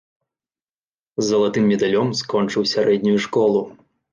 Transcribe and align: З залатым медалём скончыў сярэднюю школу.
З 1.21 1.27
залатым 1.27 1.63
медалём 1.73 2.09
скончыў 2.23 2.69
сярэднюю 2.73 3.17
школу. 3.29 3.61